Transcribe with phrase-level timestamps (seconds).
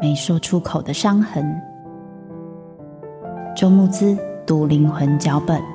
[0.00, 1.44] 没说出口的伤痕。
[3.56, 4.16] 周慕姿。
[4.50, 5.69] 读灵魂脚本。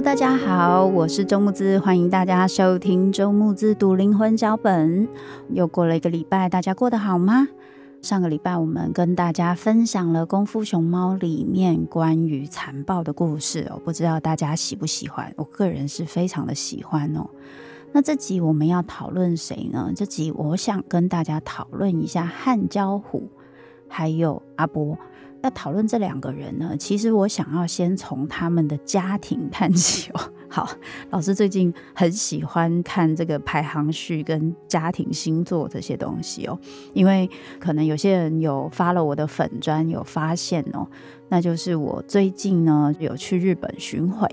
[0.00, 5.08] 大家好，我是周慕姿，欢迎大家收听周慕姿读灵魂脚本。
[5.50, 7.48] 又过了一个礼拜，大家过得好吗？
[8.00, 15.32] 上个礼拜我们跟大家分享了《功夫熊猫》里面关于残暴的故事哦，不知道大家喜不喜欢？
[15.36, 17.28] 我个人是非常的喜欢哦。
[17.90, 19.90] 那这集我们要讨论谁呢？
[19.96, 23.28] 这集我想跟大家讨论一下汉焦虎，
[23.88, 24.96] 还有阿波。
[25.42, 30.20] 要讨论这两个人呢，其实我想要先从他们的家庭谈起哦。
[30.50, 30.68] 好，
[31.10, 36.58] 老师最近很喜欢看这个排行序跟家庭星座这些东西哦，
[36.94, 37.28] 因为
[37.60, 40.88] 可能有些人有发了我的粉专，有发现哦，
[41.28, 44.26] 那就是我最近呢有去日本巡回，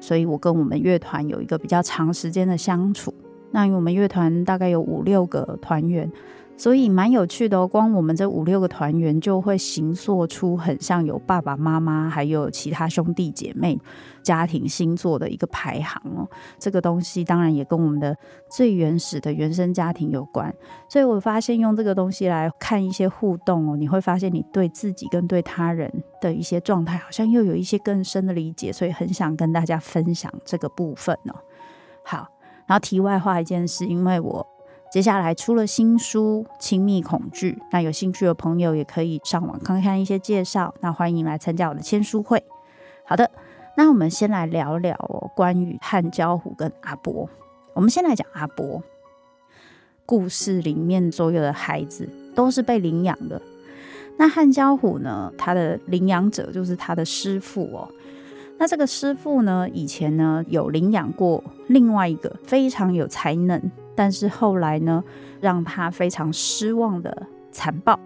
[0.00, 3.12] 所以我跟我们乐团有一个比较长时间的相处。
[3.50, 6.10] 那因为我们乐团大概有五六个团员。
[6.58, 13.78] 所以蛮有趣的哦，光我们这五六个团员就会形塑出很像有爸爸妈妈，还有其他兄弟姐妹、
[14.24, 16.28] 家庭星座的一个排行哦。
[16.58, 18.16] 这个东西当然也跟我们的
[18.50, 20.52] 最原始的原生家庭有关。
[20.88, 25.88] 所以我发现用这个东西来看一些互动哦，你会发现你对自己跟对他人
[26.20, 28.72] 的一些状态，好像又有一些更深的理解。
[28.72, 31.36] 所以很想跟大家分享这个部分哦。
[32.04, 32.26] 好，
[32.66, 34.44] 然后题外话一件事，因为我。
[34.90, 40.74] 接下来出了新书《亲密恐惧》，那有兴趣的朋友也可以上网看看一些介绍。
[40.80, 42.42] 那欢迎来参加我的签书会。
[43.04, 43.30] 好的，
[43.76, 47.28] 那我们先来聊聊哦，关于汉焦虎跟阿波。
[47.74, 48.82] 我们先来讲阿波。
[50.06, 53.42] 故事里面所有的孩子都是被领养的。
[54.16, 57.86] 那汉焦虎呢，他的领养者就是他的师父哦。
[58.56, 63.70] 那这个师父呢，以前呢有领养过另外一个非常有才能。
[63.98, 65.02] 但是后来呢，
[65.40, 67.98] 让他非常失望的残暴，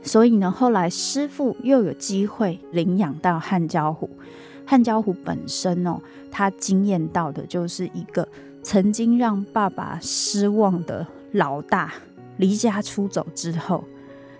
[0.00, 4.08] 所以呢，后来师傅又有机会领养到汉交虎。
[4.64, 6.00] 汉交虎本身哦，
[6.30, 8.26] 他惊艳到的就是一个
[8.62, 11.92] 曾经让爸爸失望的老大
[12.38, 13.84] 离家出走之后，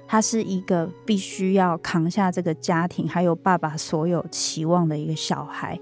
[0.09, 5.79] 他是一个必须要扛下这个家庭还有爸爸所有期望的一个小孩。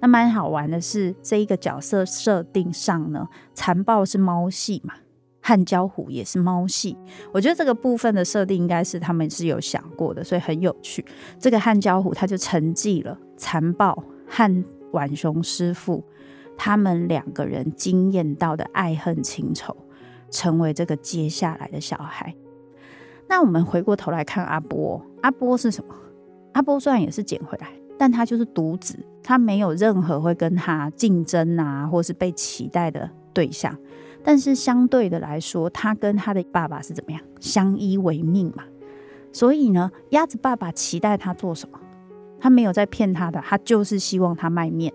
[0.00, 4.94] 那蛮好玩的是，这一个角色设定上呢，残暴是猫系嘛，
[5.40, 6.96] 汉焦虎也是猫系。
[7.32, 11.04] 我觉得这个部分的设定应该是他们是有想过的，所以很有趣。
[11.38, 16.04] 这个汉焦虎他就承继了残暴和浣熊师傅
[16.56, 19.76] 他们两个人经验到的爱恨情仇，
[20.30, 22.34] 成为这个接下来的小孩。
[23.28, 25.94] 那我们回过头来看阿波，阿波是什么？
[26.52, 27.68] 阿波虽然也是捡回来。
[27.98, 33.76] 但他就是独子，他没有任何会跟他竞争啊，或是被期待的对象。
[34.22, 37.20] 但是相对的来说，他跟他的爸爸是怎么样？
[37.40, 38.64] 相依为命嘛。
[39.32, 41.78] 所以呢，鸭子爸爸期待他做什么？
[42.40, 44.92] 他没有在骗他的，他就是希望他卖面。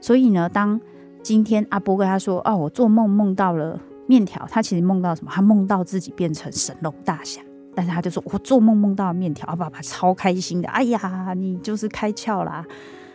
[0.00, 0.80] 所以呢，当
[1.22, 5.30] 今天阿波跟他说：“哦，我做梦梦到了面条，他其实梦到什么？
[5.32, 7.40] 他梦到自己变成神龙大侠，
[7.78, 12.66] 但是他就说：“我做梦梦到面条。”他爸爸超开心的，哎呀，你就是开窍啦！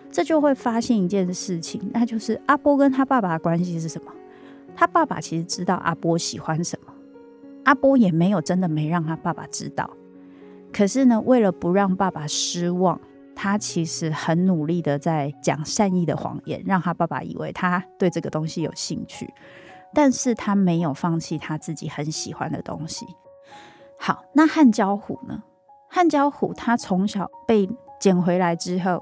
[0.09, 4.09] 这就会发现一件事情，那就是阿波跟他爸爸的关系是什么？
[4.73, 6.93] 他爸爸其实知道阿波喜欢什么，
[7.65, 9.89] 阿波也没有真的没让他爸爸知道。
[10.71, 12.97] 可是呢，为了不让爸爸失望，
[13.35, 19.29] 他其实很努力的在讲善意的谎言，让他爸爸以为他对这个东西有兴趣。
[19.93, 23.05] 但是他没有放弃他自己很喜欢的东西。
[24.05, 25.41] 好，那汉焦虎呢？
[25.89, 27.69] 汉焦虎他从小被
[28.01, 29.01] 捡回来之后，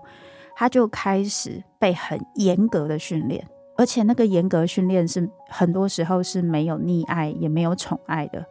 [0.55, 3.43] 他就开始被很严格的训练，
[3.75, 8.45] 而且那个严格训练是很多时候是没有溺爱也没有宠爱的，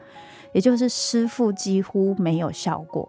[0.52, 3.08] 也就是师傅几乎没有笑过。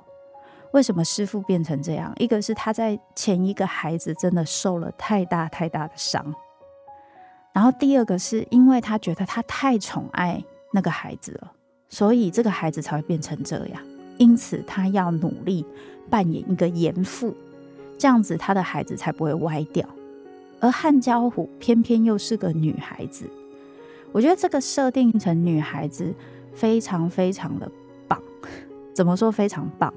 [0.73, 2.13] 为什么师傅变成这样？
[2.17, 6.23] 一个是他在前一个孩子真的受了太大太大的伤。
[7.53, 11.51] 然后第二个是因为他觉得他太宠爱那个孩子了，
[11.91, 13.79] 所以这个孩子才会变成这样。
[14.17, 15.63] 因此他要努力
[16.09, 17.35] 扮演一个严父，
[17.97, 19.87] 这样子他的孩子才不会歪掉。
[20.59, 23.25] 而汉娇虎偏偏又是个女孩子，
[24.11, 26.13] 我觉得这个设定成女孩子
[26.53, 27.71] 非常非常的
[28.07, 28.21] 棒。
[28.93, 29.91] 怎么说非常棒？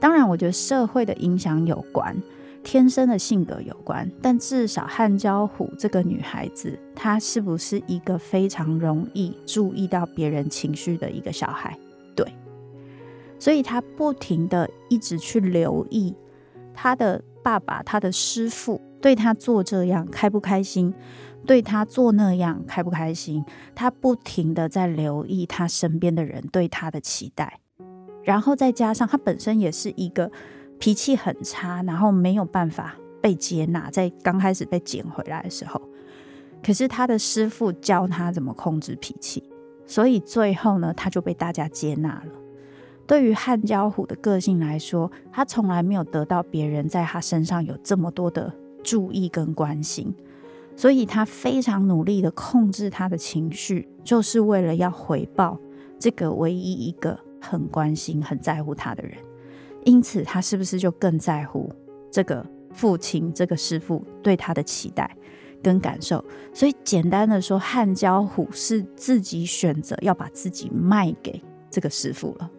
[0.00, 2.16] 当然，我觉得社会的影响有关。
[2.62, 11.78] 天生的性格有关，但至少汉娇虎这个女孩子，她是不是一个非常容易注意到别人情绪的一个小孩？
[12.14, 12.26] 对，
[13.38, 16.14] 所以她不停的一直去留意
[16.74, 20.92] 她的爸爸、她的师父对她做这样开不开心，
[21.46, 23.42] 对她做那样开不开心，
[23.74, 27.60] 她不停的在留意她身边的人对她的期待，
[28.22, 30.30] 然后再加上她本身也是一个。
[30.78, 35.80] 脾气很差，然后没有办法被接纳，在刚开始被捡回来的时候，
[36.62, 39.42] 可是他的师傅教他怎么控制脾气，
[39.86, 42.32] 所以最后呢，他就被大家接纳了。
[43.06, 48.52] 对于汉焦虎的个性来说，他从来没有得到别人在他身上有这么多的
[48.84, 50.14] 注意跟关心，
[50.76, 55.58] 所以他非常努力的控制他的情绪，就是为了要回报
[55.98, 59.16] 这个唯一一个很关心、很在乎他的人。
[59.88, 61.72] 因此，他是不是就更在乎
[62.10, 65.16] 这个父亲、这个师父对他的期待
[65.62, 66.22] 跟感受？
[66.52, 72.50] 所以，简单的说，汉交虎是自己选择要把自己卖给这个师父了。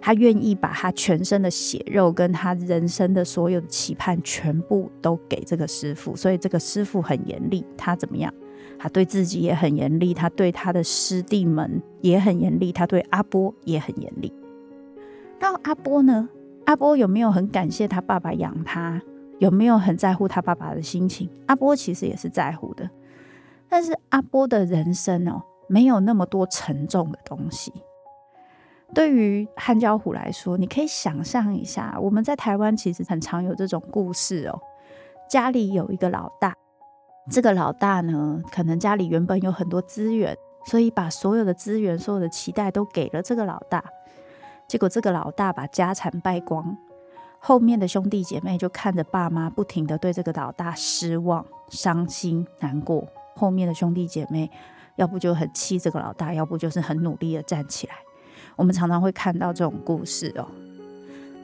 [0.00, 6.14] 他愿意把他全身的血肉跟他人生的所有的期盼全部都给这个师父。
[6.14, 8.32] 所以，这个师父很严厉，他怎么样？
[8.78, 14.32] 他对自己也很严厉，他对他的师弟们也很严厉，他对阿波也很严厉。
[15.40, 16.28] 那阿波呢？
[16.68, 19.00] 阿波有没有很感谢他爸爸养他？
[19.38, 21.26] 有没有很在乎他爸爸的心情？
[21.46, 22.90] 阿波其实也是在乎的，
[23.70, 27.72] 但是阿波的人生哦，没有那么多沉重的东西。
[28.92, 34.60] 对于汉焦虎来说，你可以想象一下，我们在台湾其实很常有这种故事哦。
[35.26, 36.54] 家里有一个老大，
[37.30, 40.36] 这个老大呢，可能家里原本有很多资源，
[40.66, 43.82] 所以把所有的资源、所有的期待都给了这个老大。
[44.68, 46.76] 结果这个老大把家产败光，
[47.38, 53.02] 后面的兄弟姐妹就看着爸妈不停的对这个老大失望、伤心、难过。
[53.34, 54.50] 后面的兄弟姐妹
[54.96, 57.94] 要不就很气这个老大，要不就是很努力的站起来。
[58.56, 60.46] 我们常常会看到这种故事哦。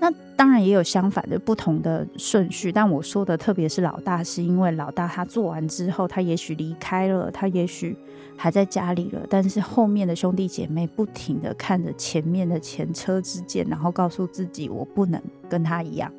[0.00, 7.96] 那当然也有相反的不同的顺序，但我说的特别是老大，是因为老大他做完之后，他也许离开了，他也许
[8.36, 16.12] 还在家里了，但是后面的兄弟姐妹不停地看着前面的前车之鉴，然后告诉自己，我不能跟他一样。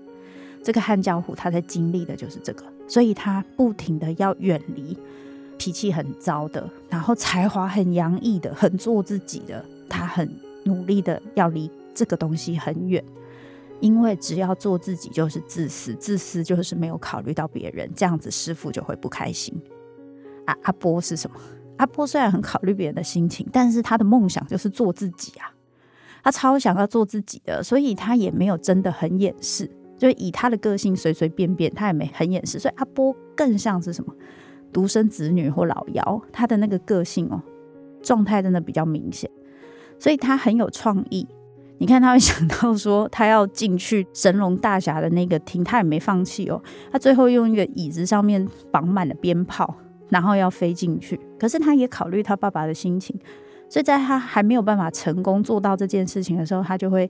[0.64, 4.98] 这个汉江虎他在经历的就是这个，所以他不停地要远离
[5.60, 10.28] 脾气很糟的，然后才华很洋溢的，很做自己的，他很
[10.64, 13.04] 努力的要离这个东西很远。
[13.82, 19.54] 因为只要做自己就是自私，自私就是没有考虑到别人，这样子师傅就会不开心。
[20.46, 21.40] 啊，阿波是什么？
[21.78, 25.54] 阿波虽然很考虑别人的心情，但是他的梦想就是做自己啊，
[26.24, 34.14] 他超想要做自己的，所以他也没有真的很掩饰，就以他的个性随随便便，他也没很掩饰，所以阿波更像是什么
[34.72, 37.42] 独生子女或老幺，他的那个个性哦，
[38.02, 39.30] 状态真的比较明显，
[40.00, 41.28] 所以他很有创意。
[41.78, 46.62] 你看，他会想到说，他要进去神龙大侠的那个厅，他也没放弃哦。
[46.92, 49.76] 他最后用一个椅子上面绑满了鞭炮，
[50.10, 51.20] 然后要飞进去。
[51.38, 53.20] 可是他也考虑他爸爸的心情，
[53.68, 57.10] 所以在他还没有办法成功做到这件事情的时候，他就会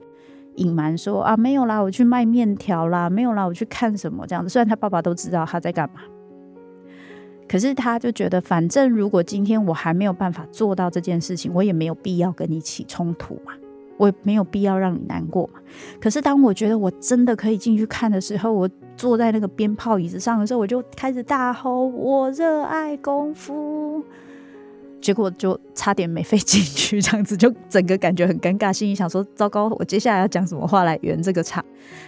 [0.56, 4.48] 隐瞒说啊，没有啦，我去卖面条啦，没有啦，我去看什么这样子。
[4.48, 6.00] 虽然他爸爸都知道他在干嘛，
[7.46, 13.52] 可是他就觉得，反正如果今天我还没有办法做到这件事情，我也没有必要跟你起冲突嘛，
[13.98, 15.60] 我也没有必要让你难过嘛。
[16.00, 24.04] 可是当我觉得我真的可以进去看的时候，我坐在那个鞭炮椅子上的时候，我就开始大吼：“我热爱功夫。”
[24.98, 31.64] 结果就差点没飞进去，这样子就整个感觉很尴尬，心里想说：糟糕，我接下来要讲什么话来圆这个场？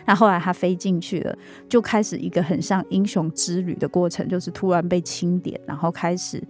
[0.06, 1.36] 那后来他飞进去了，
[1.68, 6.42] 就开始一个很像英雄之旅的过程，就是突然被清点，然后开始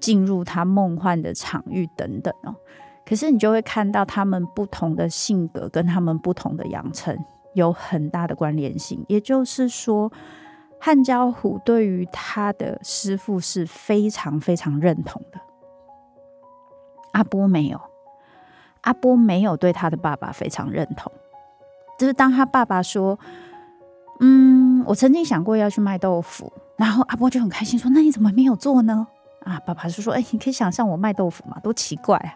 [0.00, 2.54] 进入他梦幻的场域等等哦。
[3.06, 7.16] 可是你就会看到他们不同的性格跟他们不同的养成
[7.52, 10.10] 有很大的关联性，也就是说，
[10.80, 15.40] 汉交虎对于他的师傅是非常非常认同的。
[17.12, 17.80] 阿波没有，
[18.80, 21.12] 阿波没有对他的爸爸非常认同。
[21.96, 23.16] 就是当他爸爸说
[24.18, 29.06] ：“嗯，我曾经想过要去卖豆腐。”然后阿波就很开心说：“那你怎么没有做呢？”
[29.44, 32.32] 啊，爸爸就说：“哎，你可以想象我卖豆腐嘛，多奇怪啊！”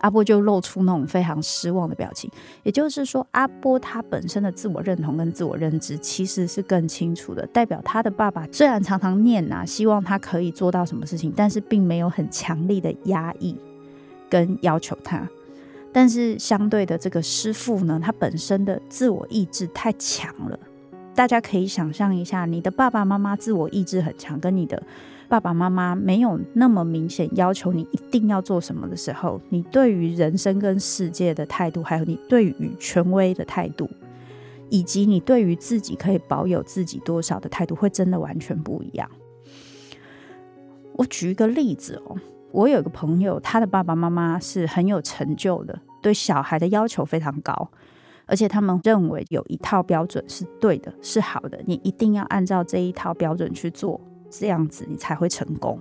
[0.00, 2.30] 阿波就露出那种非常失望的表情。
[2.64, 13.56] 也就是说，阿波他本身的自我认同跟自我认知其实是更清楚的，代表他的爸爸虽然常常念啊，希望他可以做到什么事情，但是并没有很强力的压抑。
[14.30, 15.26] 跟要求他，
[15.90, 20.58] 但是相对的这个师傅呢，他本身的自我意志太强了。
[21.14, 24.82] 大家可以想象一下，你的爸爸妈妈自我意志很强，跟你的
[25.28, 33.88] 爸爸妈妈没有那么明显要求你一定要做什么的时候，你对于人生跟世界的态度，还有你对于权威的态度，
[34.70, 39.08] 以及你对于自己可以保有自己多少的态度，会真的完全不一样。
[40.94, 42.16] 我举一个例子哦。
[42.50, 47.70] 我有一个朋友，他的爸爸妈妈是很有成就的，对小孩的要求非常高，
[48.24, 55.80] 而且他们认为有一套标准是对的，是好的，你一定要按照这一套标准去做，这样子你才会成功。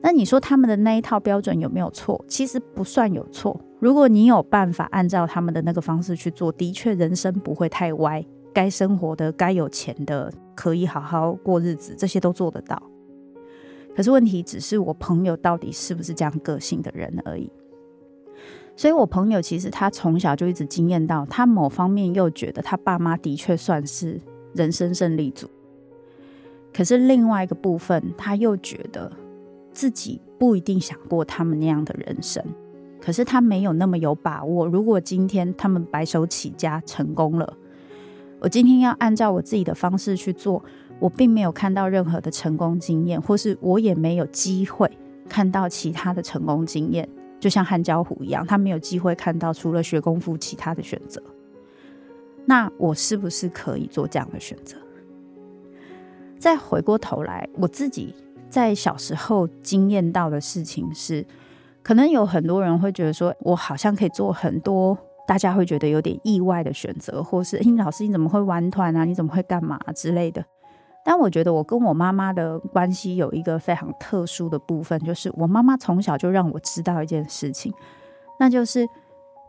[0.00, 2.24] 那你说他们的那一套标准有没有错？
[2.28, 3.60] 其实不算有错。
[3.80, 12.80] 如果你有办法按照他们的那个方式去做，的确人生不会太歪，该生活的、该有钱的，可以好好过日子，这些都做得到。
[13.96, 17.50] 可是问题只是我朋友到底是不是这样个性的人而已。
[18.76, 24.20] 所以我朋友其实他从小就一直经验到，他某方面又觉得他爸妈的确算是
[24.54, 25.50] 人生胜利组。
[26.72, 29.10] 可是另外一个部分，他又觉得
[29.72, 32.44] 自己不一定想过他们那样的人生。
[33.00, 37.56] 可是他没有那么有把握，如果今天他们白手起家成功了，
[38.40, 40.62] 我今天要按照我自己的方式去做。
[41.00, 44.90] 我并没有看到任何的成功经验，或是我也没有机会
[45.28, 47.08] 看到其他的成功经验，
[47.38, 51.22] 就像汉焦虎一样，他没有机会看到除了学功夫其他的选择。
[52.46, 54.76] 那我是不是可以做这样的选择？
[56.38, 58.14] 再回过头来，我自己
[58.48, 61.26] 在小时候经验到的事情是，
[61.82, 69.04] 可能有很多人会觉得说，我好像可以做很多大家会觉得有点意外的选择，或是，诶，老师你怎么会玩团啊？
[69.04, 70.44] 你怎么会干嘛之类的。
[71.04, 77.72] 但我觉得我跟我妈妈的关系有一个非常特殊的部分，就是我妈妈从小就让我知道一件事情，
[78.38, 78.86] 那就是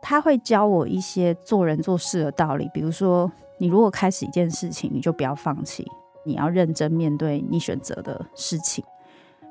[0.02, 2.70] 她会教我一些做人做事的道理。
[2.74, 5.86] 比如说，你如果开始一件事情，你就不要放弃，
[6.26, 8.84] 你要认真面对你选择的事情。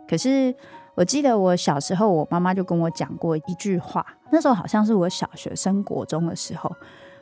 [0.09, 0.55] 可是
[0.95, 6.75] 我记得我小时候，我妈妈就跟我讲过一句话，那时候好像是我小学升国中的时候，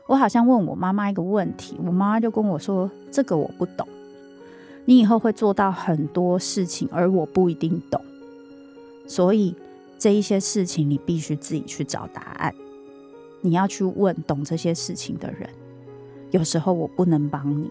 [0.06, 3.86] 我好像问我妈妈一个问题，我妈妈就跟我说：“这个我不懂。”
[4.86, 8.00] 你以后会做到很多事情，而我不一定懂，
[9.08, 9.54] 所以
[9.98, 12.54] 这一些事情你必须自己去找答案。
[13.40, 15.50] 你要去问懂这些事情的人。
[16.30, 17.70] 有时候我不能帮你。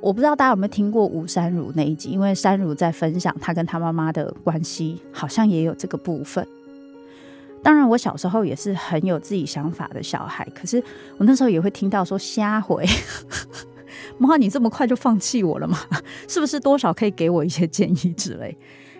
[0.00, 6.46] 我不知道大家有没有听过吴珊如那一集，因为珊如在分享她跟她妈妈的关系，好像也有这个部分。
[7.64, 10.82] 当然，我小时候也是很有自己想法的小孩，可是
[11.16, 12.86] 我那时候也会听到说瞎回。
[14.18, 15.76] 妈，你这么快就放弃我了吗？
[16.28, 18.56] 是不是多少可以给我一些建议之类？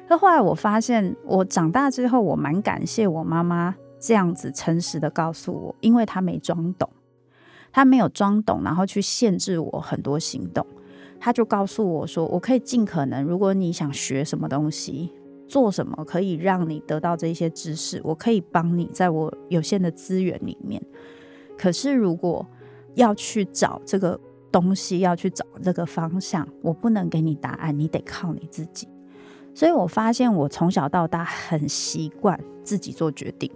[0.08, 6.90] 可后来我发现，我长大之后，我蛮感谢我妈妈这样子诚实的告诉我，因为她没装懂，
[7.70, 10.66] 她没有装懂，然后去限制我很多行动。
[11.20, 15.12] 他就告诉我说，我可以尽可能，如果你想学什么东西，
[15.46, 20.82] 做什么可以让你得到这些知识，我可以帮你，在我有限的资源里面。
[21.56, 22.46] 可是如果
[22.94, 24.18] 要去找这个。
[24.50, 28.88] 东西要去找这个方向，我不能给你答案，你得靠你自己。
[29.54, 33.50] 所以我发现我从小到大很习惯自己做决定，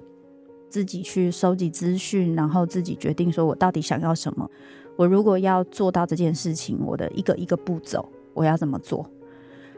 [0.68, 4.46] 自己去收集资讯，然后自己决定说我到底想要什么。
[4.96, 9.08] 我如果要做到这件事情，我的一个一个步骤我要怎么做？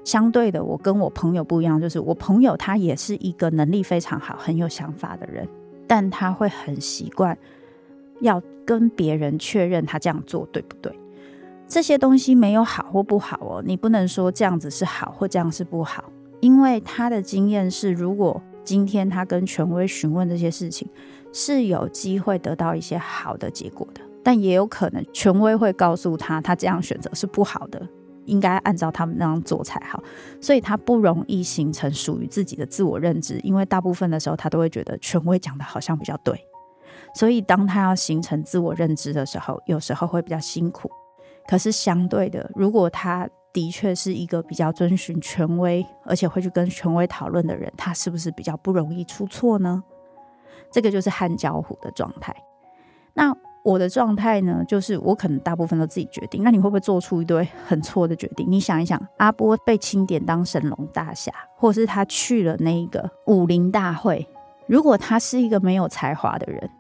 [0.04, 5.49] 相对的，我跟我朋友不一样，就是我朋友他也是一个能力非常好、很有想法的人，
[5.87, 7.37] 但他会很习惯
[8.21, 10.92] 要跟别人确认他这样做对不对。
[11.66, 16.04] 这些东西没有好或不好哦，你不能说这样子是好或这样是不好，
[16.40, 20.87] 因为他的经验是，如果今天他跟权威询问这些事情，
[21.33, 27.87] 是有机会得到一些好的结果的，但也有可能权威会告诉他，他这样选择是不好的，
[28.25, 30.02] 应该按照他们那样做才好，
[30.40, 36.35] 所以他不容易形成属于自己的自我认知，因为大部分的时候他都会觉得权威讲的好像比较对，
[37.14, 40.90] 所以当他要形成自我认知的时候，有时候会比较辛苦。
[41.47, 49.85] 可是相对的，如果他的确是一个比较遵循权威，而且会去跟权威讨论的人，他是不是比较不容易出错呢？
[50.73, 52.35] 这个就是汉交虎的状态。
[53.12, 56.44] 那我的状态呢，就是我可能大部分都自己决定。
[56.44, 58.47] 那你会不会做出一堆很错的决定？
[58.49, 64.28] 你想一想，阿波被钦点当神龙大侠，或是他去了那个武林大会，
[64.66, 66.71] 如果他是一个没有才华的人。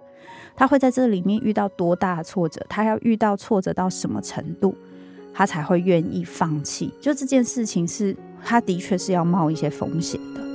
[0.56, 2.64] 他会在这里面遇到多大的挫折？
[2.68, 4.72] 他要遇到挫折到什么程度，
[5.32, 6.94] 他才会愿意放弃？
[7.00, 10.53] 就这件事情是，他的确是要冒一些风险的。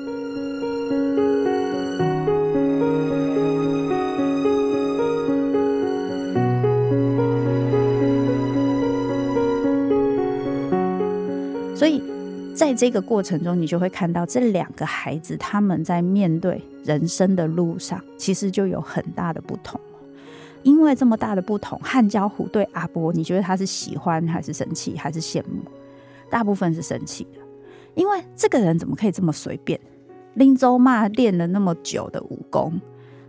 [12.80, 19.78] 这个过程中，你就会看到这两个孩子他们在面对人生的路上，其实就有很大的不同。
[20.64, 25.62] 因为这么大的不同，汉交虎对阿波，你觉得他是喜欢还是生气还是羡慕？
[26.30, 27.42] 大部分是生气的，
[27.96, 29.78] 因为这个人怎么可以这么随便？
[30.36, 32.80] 林州骂练了那么久的武功，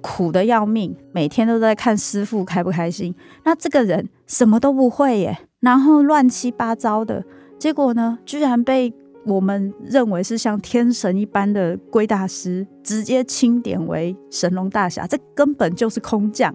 [0.01, 3.13] 苦得要命，每天都在看师傅开不开心。
[3.43, 7.25] 那这个人什么都不会耶，然后乱七八糟的，
[7.59, 16.55] 结果呢，居然被我们认为是像天神一般的龟大师直接钦点为神龙大侠，这根本就是空降。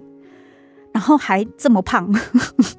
[0.92, 2.10] 然后还这么胖，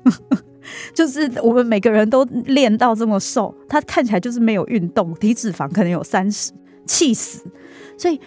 [0.91, 6.52] 就是我们每个人都练到这么瘦，他看起来就是没有运动，体脂肪可能有三十，
[6.86, 7.47] 气死。
[7.95, 8.19] 所以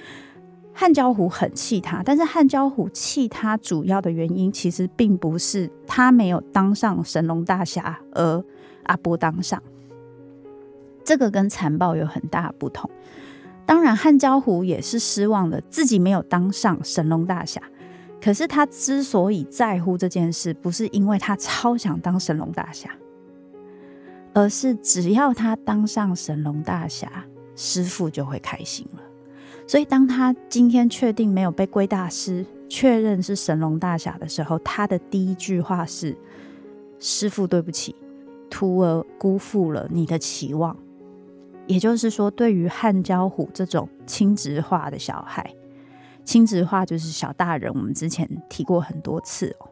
[0.72, 8.44] 汉交虎很气他，但是汉交虎气他主要的原因其实并不是他没有当上神龙大侠，而
[8.84, 9.60] 阿波当上，
[11.10, 12.88] 这个跟残暴有很大不同。
[13.66, 17.60] 当然，汉交虎也是失望的，自己没有当上神龙大侠。
[18.22, 22.88] 可是他之所以在乎这件事，不是因为他超想当神龙大侠，
[24.32, 27.10] 而是只要他当上神龙大侠，
[27.56, 29.02] 师傅就会开心了。
[29.66, 36.16] 所以当他今天确定没有被龟大师确认是神龙大侠的时候，他的第一句话是
[37.00, 37.96] ：“师傅，对不起，
[38.48, 40.76] 徒儿辜负了你的期望。”
[41.66, 45.48] 也就是说，对于汉交虎这种亲职化的小孩。
[46.24, 49.68] 亲职化就是小大人，我们之前提过很多次哦。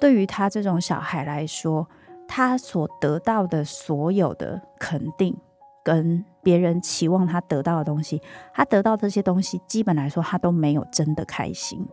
[0.00, 1.88] 对于他这种小孩来说，
[2.26, 5.34] 他所得到的所有的肯定，
[5.82, 8.20] 跟别人期望他得到的东西，
[8.52, 11.86] 他得到这些东西，基本来说他都没有真的开心。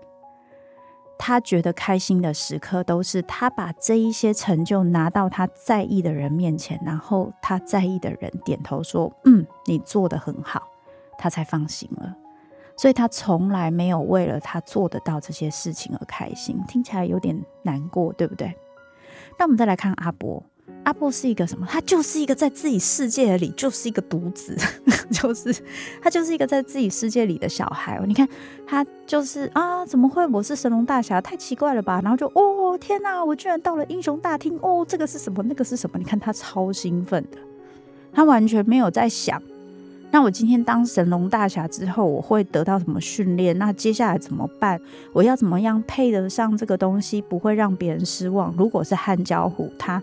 [1.23, 10.67] 他觉得开心的时刻，都是他把这一些成就拿到他在意的人面前，然后他在意的人点头说：“嗯，你做得很好”，
[11.19, 12.15] 他才放心了。
[12.75, 18.57] 所以他从来没有为了他做得到这些事情而开心，听起来有点难过，对不对？
[19.37, 20.41] 那我们再来看阿伯，
[20.83, 21.67] 阿布是一个什么？
[21.69, 24.57] 他就是一个在自己世界里就是一个独子，
[25.11, 25.55] 就是
[26.01, 28.01] 他就是一个在自己世界里的小孩。
[28.07, 28.27] 你看
[28.65, 30.25] 他就是啊，怎么会？
[30.27, 32.01] 我是神龙大侠，太奇怪了吧？
[32.01, 35.43] 然后就哦，天哪，我居然到了英雄大厅哦，这个是什么？
[35.43, 35.99] 那个是什么？
[35.99, 37.37] 你看他超兴奋的，
[38.11, 39.41] 他完全没有在想。
[40.13, 43.57] 那我今天当神龙大侠之后，我会得到什么训练？
[43.57, 44.81] 那接下来怎么办？
[45.13, 48.53] 我要怎么样配得上这个东西，不会让别人失望？
[48.57, 50.01] 如果是汉交虎，他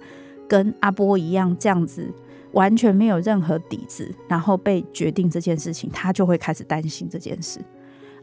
[0.49, 2.11] 跟阿波一样这样子，
[2.53, 7.61] 完全没有任何底子，然后被决定这件事情，他就会开始担心这件事。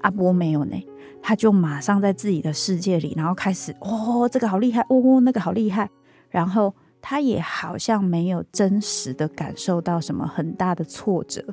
[0.02, 0.76] 阿波没有呢，
[1.22, 5.90] 他就马上在自己的世界里，然后开始哦，这个好厉害，哦，那个好厉害，
[6.30, 11.44] 然后他也好像没有真实的感受到什么很大的挫折。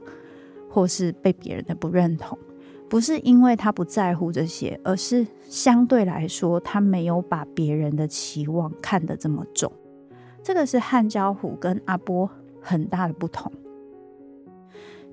[0.75, 2.39] 或是被别人的不认同，
[2.89, 9.71] 不是因为他不在乎这些，而是相对来说，他没有把别人的期望看得这么重。
[10.43, 12.29] 这个是汉交虎跟阿波
[12.61, 13.51] 很大的不同。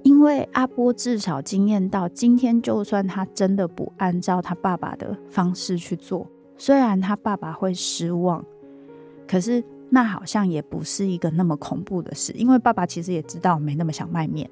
[0.04, 6.26] 因为阿波至少经验到，今天就算他真的不按照他爸爸的方式去做，
[6.58, 8.44] 虽然他爸爸会失望，
[9.28, 14.50] 可是那好像也不是一个那么恐怖的事，因为爸爸其实也知道没那么想卖面，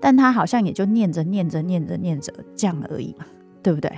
[0.00, 3.26] 但他好像也就念着念着念着念着这样而已嘛，
[3.62, 3.92] 对不对？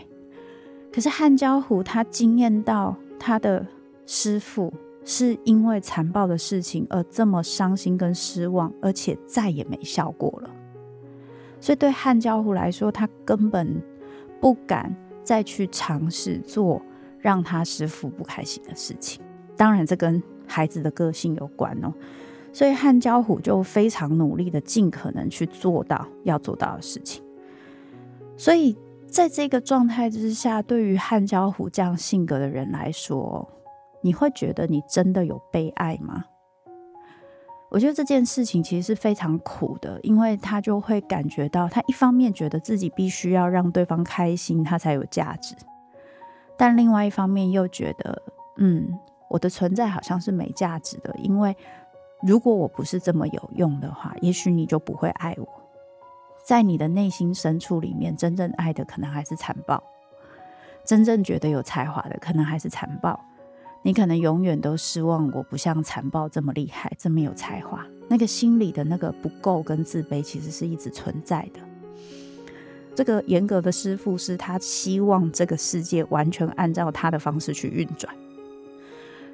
[0.93, 3.65] 可是汉交虎他经验到他的
[4.07, 4.73] 师父
[5.11, 10.51] 是因为残暴的事情而这么伤心跟失望，而且再也没笑过了，
[11.59, 13.83] 所以对汉焦狐来说，他根本
[14.39, 16.83] 不敢再去尝试做
[17.19, 19.25] 让他师父不开心的事情。
[19.57, 21.91] 当然，这跟孩子的个性有关哦，
[22.53, 27.25] 所以汉焦狐就非常努力的尽可能去做到要做到的事情。
[28.37, 33.49] 所以，在这个状态之下，对于汉焦狐这样性格的人来说，
[34.01, 36.25] 你会觉得你真的有被爱吗？
[37.71, 45.55] 我觉得这件事情其实是非常苦的，因为他就会感觉到，他一方面觉得自己必须要让对方开心，他才有价值，
[46.57, 48.23] 但另外一方面又觉得，
[48.57, 48.99] 嗯。
[49.31, 51.55] 我的存在好像是没价值的，因为
[52.23, 55.47] 如果我不是这么有用的话，也许你就不会爱我。
[56.47, 59.83] 在你的内心深处里面，真正爱的可能还是残暴，
[60.83, 63.21] 真正觉得有才华的可能还是残暴。
[63.83, 67.87] 你可能永远都失望，我不像残暴这么厉害，这么有才华。
[68.09, 71.61] 那个心里的那个不够跟自卑，其实是一直存在的。
[72.95, 78.13] 这个严格的师傅是他希望这个世界完全按照他的方式去运转。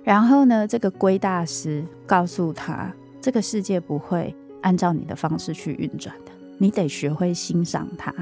[0.03, 8.15] 然后呢，这个龟大师告诉他，这个世界不会按照你的方式去运转的，你得学会欣赏他，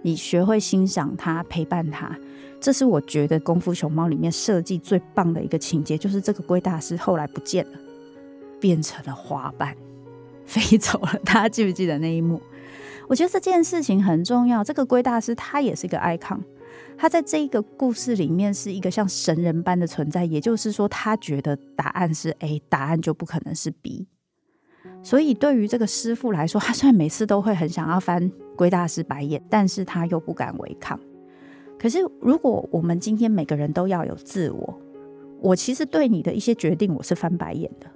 [0.00, 2.16] 你学会欣赏他，陪伴他。
[2.60, 7.78] 这是我觉得《功夫熊猫》里面设计最棒的一个情节，就是这个龟大师后来不见了，
[8.60, 9.76] 变成了花瓣，
[10.44, 11.14] 飞走了。
[11.24, 12.40] 大家记不记得那一幕？
[13.06, 14.62] 我觉得这件事情很重要。
[14.62, 16.40] 这个龟大师他也是一个 icon。
[16.96, 24.08] 他在这一个故事里面是一个像神人般的存在，也就是说，他觉得答案是 A，答案就不可能是 B。
[25.02, 30.98] 所以对于这个师傅来说，他虽然每次都会很想要翻龟大师白眼，但是他又不敢违抗。
[31.78, 34.78] 可是如果我们今天每个人都要有自我，
[35.40, 37.86] 我其实对你的一些决定我是翻白眼的，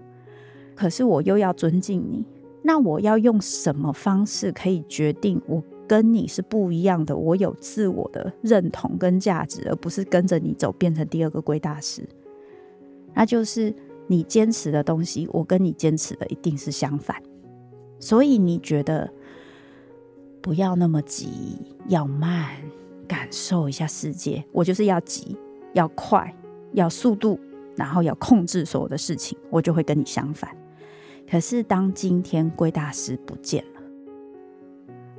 [0.75, 2.25] 可是我又要尊敬你，
[2.63, 5.63] 那我要用什么方式可以决定我？
[5.89, 12.09] 跟你是不一样的，我有自我的认同跟价值，而不是跟着你走变成第二个龟大师。
[13.13, 13.75] 那就是
[14.07, 17.21] 你坚持的东西，我跟你坚持的一定是相反。
[18.01, 19.11] 所以你觉得
[20.41, 22.57] 不要那么急，要慢，
[23.13, 24.43] 感受一下世界。
[24.53, 25.37] 我就是要急，
[25.75, 26.35] 要快，
[26.73, 27.39] 要速度，
[27.77, 30.51] 然后要控制所有的事情，我就会跟你相反。
[31.31, 33.83] 可是当今天龟大师不见了。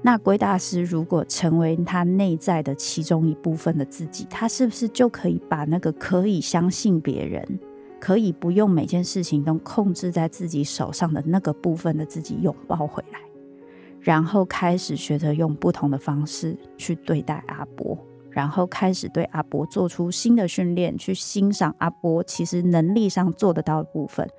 [0.02, 7.60] 那龟大师如果成为他内在的其中一部分的自己，他是不是就可以把那个可以相信别人，
[8.00, 13.20] 可以不用每件事情都控制在自己手上的那个部分的自己拥抱回来，
[14.04, 17.98] 然后开始学着用不同的方式去对待阿波，
[18.30, 24.30] 然后开始对阿波做出新的训练，去欣赏阿波其实能力上做得到的部分，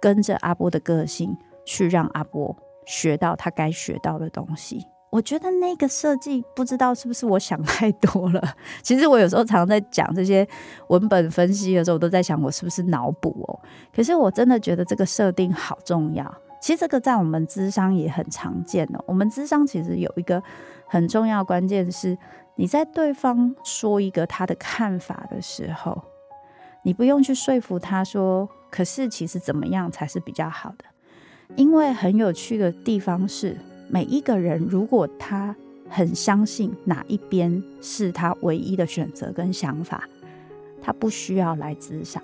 [0.00, 4.86] 跟着阿波的个性去让阿波学到他该学到的东西。
[5.10, 8.40] 我觉得那个设计不知道是不是我想太多了。
[8.80, 10.46] 其实我有时候常常在讲这些
[10.86, 13.58] 文本分析的时候，我都在想我是不是脑补哦。
[13.92, 16.32] 可是我真的觉得这个设定好重要。
[16.60, 19.02] 其实这个在我们智商也很常见哦。
[19.06, 20.42] 我们智商其实有一个
[20.86, 22.16] 很重要关键是，
[22.56, 26.02] 你在对方说一个他的看法的时候，
[26.82, 30.84] 你不用去说服他说，可是其实怎么样才是比较好的？
[31.56, 33.56] 因为很有趣的地方是。
[33.92, 35.52] 每一个人，如果他
[35.88, 40.08] 很相信哪一边是他唯一的选择跟想法，
[40.80, 42.22] 他不需要来咨商，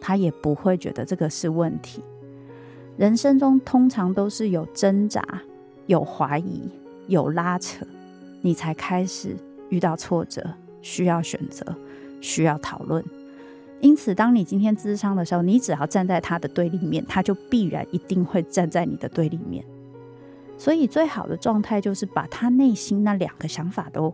[0.00, 2.02] 他也不会觉得这个是问题。
[2.98, 5.22] 人生中通常都是有挣扎、
[5.86, 6.68] 有怀疑、
[7.06, 7.86] 有拉扯，
[8.40, 9.36] 你才开始
[9.68, 10.44] 遇到挫折，
[10.82, 11.64] 需要选择，
[12.20, 13.04] 需要讨论。
[13.80, 19.64] 因此，当你今天咨商的时候，你只要站在他的对立面，他就必然一定会站在你的对立面。
[20.58, 24.12] 所以，最好的状态就是把他内心那两个想法都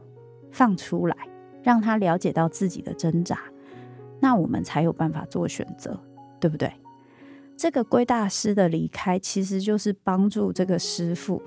[0.53, 1.17] 放出来，
[1.63, 3.39] 让他了解到自己的挣扎，
[4.21, 5.99] 那我们才有办法做选择，
[6.39, 6.71] 对不对？
[7.57, 11.43] 这个龟大师的离开，其实就是帮助这个师傅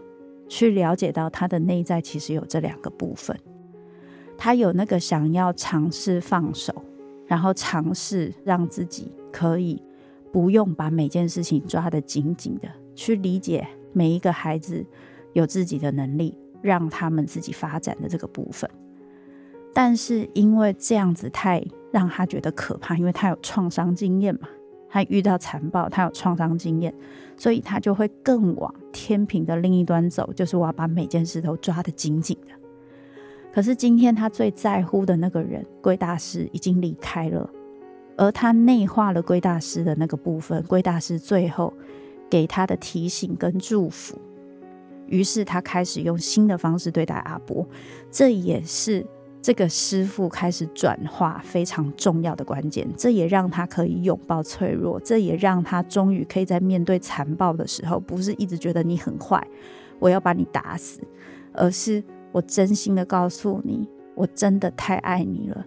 [0.47, 3.37] 去了解到他的内在其实有这两个部分，
[4.37, 6.73] 他有那个想要尝试放手，
[7.25, 9.81] 然后尝试让自己可以
[10.31, 13.67] 不用把每件事情抓得紧紧的，去理解。
[13.93, 14.85] 每一个孩子
[15.33, 18.69] 有自己的能力，让他们自己发展的这个部分，
[19.73, 24.47] 但是因为这样子太让他觉得可怕，因为他有创伤经验嘛，
[24.89, 26.93] 他遇到残暴，他有创伤经验，
[27.35, 32.53] 所以他就会更往天平的另一端走，就是我要把每件事都抓得紧紧的。
[33.51, 37.49] 可是今天他最在乎的那个人，龟大师已经离开了，
[38.15, 41.73] 而他内化了龟大师的那个部分，龟大师最后
[42.29, 44.17] 给他的提醒跟祝福，
[45.07, 47.67] 于是他开始用新的方式对待阿波，
[48.11, 49.05] 这也是。
[49.47, 59.41] 这个师傅开始转化非常重要的关键，这也让他可以拥抱脆弱，这也让他终于可以在面对残暴的时候，不是一直觉得你很坏，
[59.99, 60.99] 我要把你打死，
[61.53, 65.65] 而是我真心的告诉你，我真的太爱你了，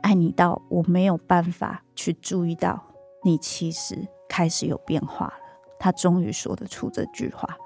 [0.00, 2.82] 爱你到我没有办法去注意到
[3.22, 3.94] 你其实
[4.26, 5.34] 开始有变化了。
[5.78, 7.58] 他终于说得出这句话。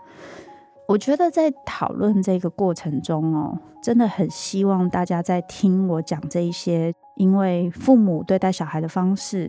[0.90, 9.48] 我觉得在讨论这个过程中哦，真的很希望大家在听我讲这一些，因为父母对待小孩的方式，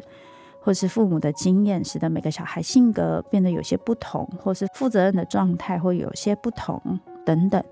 [0.62, 6.80] 或是父母的经验，使得每个小孩性格变得有些不同，或是负责任的状态会有些不同
[7.25, 7.63] 等等，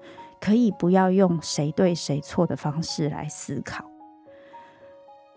[0.42, 3.86] 可以不要用谁对谁错的方式来思考，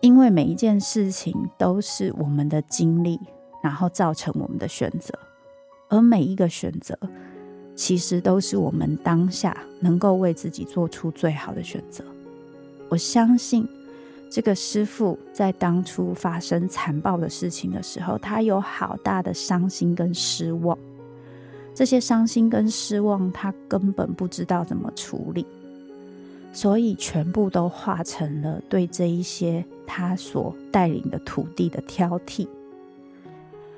[0.01, 3.19] 因为每一件事情都是我们的经历，
[3.61, 5.13] 然后造成我们的选择，
[5.89, 6.97] 而每一个选择。
[7.75, 12.03] 其实都是我们当下能够为自己做出最好的选择。
[12.89, 13.67] 我相信
[14.29, 20.77] 这个师傅在当初发生残暴的事情的时候，他有好大的伤心跟失望。
[21.75, 25.43] 这些伤心跟失望，他根本不知道怎么处理，
[26.51, 32.47] 所以全部都化成了对这一些他所带领的徒弟的挑剔。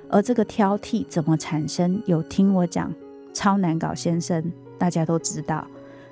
[0.10, 2.02] 而这个挑剔怎么产生？
[2.06, 2.94] 有听我讲。
[3.36, 5.68] 超难搞先生，大家都知道，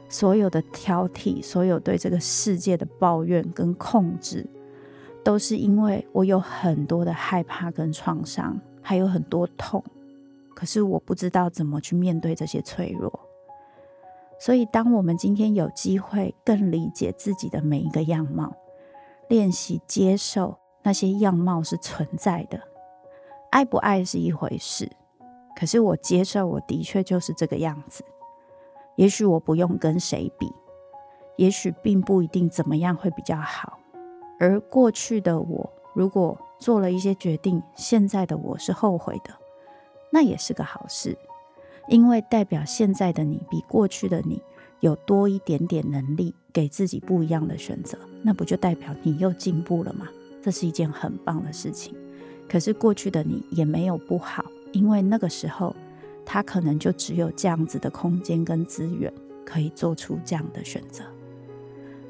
[0.09, 4.45] 所有的挑剔，所有对这个世界的抱怨跟控制，
[5.23, 9.81] 都是因为我有很多的害怕跟创伤，还有很多痛，
[10.53, 13.19] 可是我不知道怎么去面对这些脆弱。
[14.37, 18.53] 所以，当我们今天有机会更理解自己的每一个样貌，
[19.29, 22.59] 练习接受那些样貌是存在的，
[23.51, 24.91] 爱不爱是一回事。
[25.63, 28.03] 可是我接受，我的确就是这个样子。
[28.97, 30.51] 也许我不用跟谁比，
[31.37, 33.79] 也许并不一定怎么样会比较好。
[34.41, 39.33] 而过去的我，如果做了一些决定，现在的我是后悔的，
[40.11, 41.17] 那也是个好事，
[41.87, 44.41] 因为代表现在的你比过去的你
[44.81, 50.09] 有多一点点能力，给自己不一样的选择，那不就代表你又进步了吗？
[50.41, 51.95] 这是一件很棒的事情。
[52.49, 54.43] 可是过去的你也没有不好。
[54.73, 55.73] 因为那个时候，
[56.25, 59.11] 他可能就只有这样子的空间跟资源，
[59.45, 61.05] 可以做出这样的选择。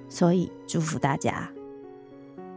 [0.10, 1.48] 所以祝福大家。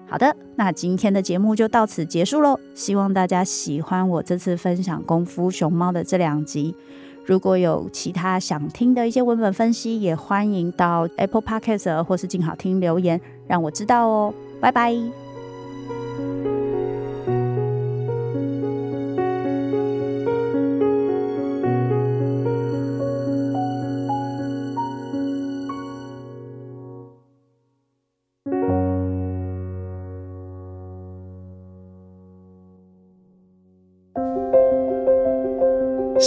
[0.08, 2.58] 好的，那今天的节目就到此结束喽。
[2.74, 6.74] 希望大家喜欢我这次分享《功夫熊猫》的这两集。
[7.24, 14.32] 如果有其他想听的一些文本分析，也欢迎到 Apple Podcast 或是静好听留言，让我知道哦。
[14.60, 15.25] 拜拜。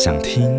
[0.01, 0.58] 想听、